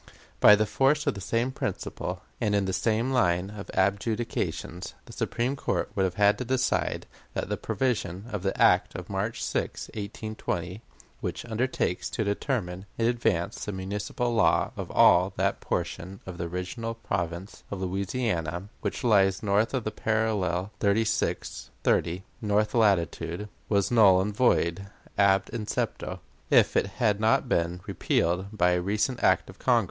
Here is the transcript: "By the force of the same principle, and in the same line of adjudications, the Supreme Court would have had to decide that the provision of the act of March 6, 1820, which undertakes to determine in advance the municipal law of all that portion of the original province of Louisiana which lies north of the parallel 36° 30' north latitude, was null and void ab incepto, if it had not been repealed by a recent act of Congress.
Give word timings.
"By 0.39 0.55
the 0.55 0.65
force 0.65 1.05
of 1.05 1.13
the 1.13 1.21
same 1.21 1.51
principle, 1.51 2.23
and 2.41 2.55
in 2.55 2.65
the 2.65 2.73
same 2.73 3.11
line 3.11 3.51
of 3.51 3.69
adjudications, 3.75 4.95
the 5.05 5.13
Supreme 5.13 5.55
Court 5.55 5.91
would 5.93 6.05
have 6.05 6.15
had 6.15 6.39
to 6.39 6.43
decide 6.43 7.05
that 7.35 7.49
the 7.49 7.55
provision 7.55 8.25
of 8.31 8.41
the 8.41 8.59
act 8.59 8.95
of 8.95 9.11
March 9.11 9.43
6, 9.43 9.89
1820, 9.89 10.81
which 11.19 11.45
undertakes 11.45 12.09
to 12.09 12.23
determine 12.23 12.87
in 12.97 13.05
advance 13.05 13.63
the 13.63 13.71
municipal 13.71 14.33
law 14.33 14.71
of 14.75 14.89
all 14.89 15.33
that 15.35 15.61
portion 15.61 16.19
of 16.25 16.39
the 16.39 16.47
original 16.47 16.95
province 16.95 17.63
of 17.69 17.79
Louisiana 17.79 18.69
which 18.81 19.03
lies 19.03 19.43
north 19.43 19.71
of 19.75 19.83
the 19.83 19.91
parallel 19.91 20.71
36° 20.79 21.69
30' 21.83 22.23
north 22.41 22.73
latitude, 22.73 23.47
was 23.69 23.91
null 23.91 24.19
and 24.19 24.33
void 24.35 24.87
ab 25.19 25.45
incepto, 25.51 26.17
if 26.49 26.75
it 26.75 26.87
had 26.87 27.19
not 27.19 27.47
been 27.47 27.81
repealed 27.85 28.47
by 28.51 28.71
a 28.71 28.81
recent 28.81 29.21
act 29.23 29.47
of 29.47 29.59
Congress. 29.59 29.79